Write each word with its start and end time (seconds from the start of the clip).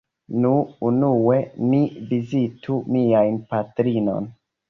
Nu, 0.43 0.51
unue 0.87 1.35
ni 1.73 1.81
vizitu 2.13 2.79
mian 2.97 3.39
patrinon. 3.53 4.27